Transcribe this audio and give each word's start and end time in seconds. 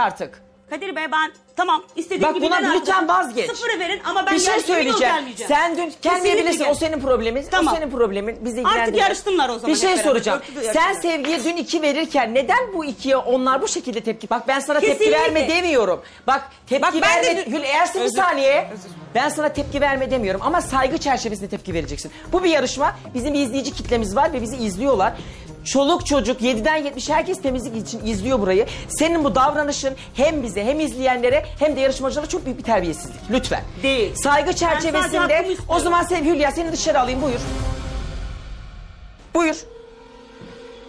artık. 0.00 0.42
Kadir 0.70 0.96
Bey 0.96 1.12
ben 1.12 1.32
tamam 1.56 1.82
istediğim 1.96 2.22
Bak 2.22 2.34
gibi 2.34 2.46
buna 2.46 2.56
lütfen 2.56 2.94
artık. 2.94 3.08
vazgeç. 3.08 3.50
Sıfırı 3.50 3.78
verin 3.80 4.00
ama 4.04 4.26
ben 4.26 4.34
bir 4.34 4.40
şey 4.40 4.60
söyleyeceğim. 4.60 5.14
gelmeyeceğim. 5.14 5.48
Sen 5.52 5.76
dün 5.76 5.92
gelmeyebilirsin. 6.02 6.64
O 6.70 6.74
senin 6.74 7.00
problemin. 7.00 7.44
Tamam. 7.50 7.74
O 7.74 7.76
senin 7.76 7.90
problemin. 7.90 8.44
Bizi 8.44 8.60
ilgilendirmez. 8.60 9.00
yarışsınlar 9.00 9.48
o 9.48 9.58
zaman 9.58 9.74
Bir 9.74 9.80
şey 9.80 9.88
beraber. 9.90 10.02
soracağım. 10.04 10.40
Dörtlü 10.40 10.54
de 10.56 10.72
Sen 10.72 10.82
yarışırlar. 10.82 11.02
sevgiye 11.12 11.44
dün 11.44 11.56
iki 11.56 11.82
verirken 11.82 12.34
neden 12.34 12.72
bu 12.74 12.84
ikiye 12.84 13.16
onlar 13.16 13.62
bu 13.62 13.68
şekilde 13.68 14.00
tepki? 14.00 14.30
Bak 14.30 14.48
ben 14.48 14.60
sana 14.60 14.80
tepki 14.80 14.98
Kesinlikle. 14.98 15.20
verme 15.22 15.48
demiyorum. 15.48 16.02
Bak 16.26 16.48
tepki 16.66 16.82
Bak 16.82 16.94
ben 17.02 17.22
de 17.24 17.26
verme. 17.26 17.46
dün- 17.46 17.50
Gül 17.50 17.62
eğersin 17.62 18.00
bir 18.00 18.06
Özür- 18.06 18.16
saniye. 18.16 18.68
Ben 19.14 19.28
sana 19.28 19.48
tepki 19.52 19.80
verme 19.80 20.10
demiyorum 20.10 20.40
ama 20.44 20.60
saygı 20.60 20.98
çerçevesinde 20.98 21.48
tepki 21.48 21.74
vereceksin. 21.74 22.12
Bu 22.32 22.44
bir 22.44 22.50
yarışma. 22.50 22.96
Bizim 23.14 23.34
bir 23.34 23.38
izleyici 23.40 23.72
kitlemiz 23.72 24.16
var 24.16 24.32
ve 24.32 24.42
bizi 24.42 24.56
izliyorlar. 24.56 25.12
Çoluk 25.66 26.06
çocuk 26.06 26.40
7'den 26.40 26.76
70 26.76 27.10
herkes 27.10 27.42
temizlik 27.42 27.76
için 27.76 28.06
izliyor 28.06 28.40
burayı. 28.40 28.66
Senin 28.88 29.24
bu 29.24 29.34
davranışın 29.34 29.94
hem 30.14 30.42
bize 30.42 30.64
hem 30.64 30.80
izleyenlere 30.80 31.46
hem 31.58 31.76
de 31.76 31.80
yarışmacılara 31.80 32.28
çok 32.28 32.44
büyük 32.44 32.58
bir 32.58 32.64
terbiyesizlik. 32.64 33.20
Lütfen. 33.30 33.62
Değil. 33.82 34.14
Saygı 34.14 34.52
çerçevesinde 34.52 35.56
o 35.68 35.78
zaman 35.78 36.02
Sevgi 36.02 36.30
Hülya 36.30 36.50
seni 36.52 36.72
dışarı 36.72 37.00
alayım 37.00 37.22
buyur. 37.22 37.40
Buyur. 39.34 39.56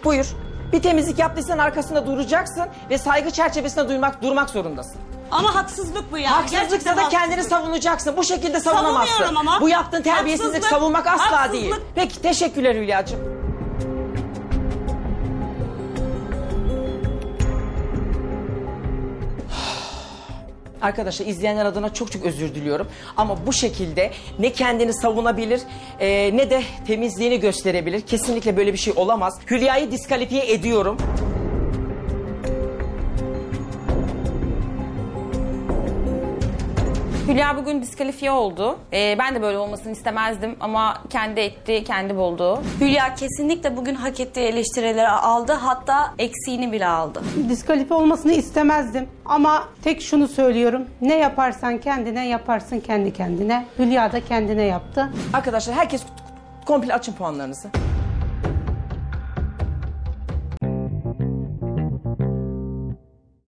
Buyur. 0.04 0.26
Bir 0.72 0.82
temizlik 0.82 1.18
yaptıysan 1.18 1.58
arkasında 1.58 2.06
duracaksın 2.06 2.64
ve 2.90 2.98
saygı 2.98 3.30
çerçevesinde 3.30 3.88
duymak, 3.88 4.22
durmak 4.22 4.50
zorundasın. 4.50 5.00
Ama 5.30 5.54
haksızlık 5.54 6.12
bu 6.12 6.18
ya. 6.18 6.30
Haksızlıksa 6.30 6.96
da 6.96 7.08
kendini 7.08 7.34
haksızlık. 7.34 7.50
savunacaksın. 7.50 8.16
Bu 8.16 8.24
şekilde 8.24 8.60
savunamazsın. 8.60 9.34
Ama. 9.34 9.60
Bu 9.60 9.68
yaptığın 9.68 10.02
terbiyesizlik 10.02 10.54
Haksızlık, 10.54 10.70
savunmak 10.80 11.06
asla 11.06 11.30
haksızlık. 11.40 11.52
değil. 11.52 11.74
Peki 11.94 12.22
teşekkürler 12.22 12.74
Hülya'cığım. 12.74 13.37
Arkadaşlar 20.82 21.26
izleyenler 21.26 21.66
adına 21.66 21.94
çok 21.94 22.12
çok 22.12 22.24
özür 22.26 22.54
diliyorum. 22.54 22.88
Ama 23.16 23.46
bu 23.46 23.52
şekilde 23.52 24.10
ne 24.38 24.52
kendini 24.52 24.94
savunabilir 24.94 25.60
e, 26.00 26.36
ne 26.36 26.50
de 26.50 26.62
temizliğini 26.86 27.40
gösterebilir. 27.40 28.00
Kesinlikle 28.00 28.56
böyle 28.56 28.72
bir 28.72 28.78
şey 28.78 28.92
olamaz. 28.96 29.38
Hülya'yı 29.50 29.90
diskalifiye 29.90 30.52
ediyorum. 30.52 30.96
Hülya 37.28 37.56
bugün 37.56 37.82
diskalifiye 37.82 38.30
oldu. 38.30 38.78
Ee, 38.92 39.16
ben 39.18 39.34
de 39.34 39.42
böyle 39.42 39.58
olmasını 39.58 39.92
istemezdim 39.92 40.56
ama 40.60 41.02
kendi 41.10 41.40
etti, 41.40 41.84
kendi 41.84 42.16
buldu. 42.16 42.62
Hülya 42.80 43.14
kesinlikle 43.14 43.76
bugün 43.76 43.94
hak 43.94 44.20
ettiği 44.20 44.40
eleştirileri 44.46 45.08
aldı. 45.08 45.52
Hatta 45.52 46.14
eksiğini 46.18 46.72
bile 46.72 46.86
aldı. 46.86 47.22
diskalifiye 47.48 47.98
olmasını 48.00 48.32
istemezdim. 48.32 49.08
Ama 49.24 49.68
tek 49.84 50.02
şunu 50.02 50.28
söylüyorum. 50.28 50.86
Ne 51.00 51.18
yaparsan 51.18 51.78
kendine 51.78 52.28
yaparsın 52.28 52.80
kendi 52.80 53.12
kendine. 53.12 53.66
Hülya 53.78 54.12
da 54.12 54.24
kendine 54.24 54.62
yaptı. 54.64 55.12
Arkadaşlar 55.32 55.76
herkes 55.76 56.02
komple 56.66 56.94
açın 56.94 57.12
puanlarınızı. 57.12 57.68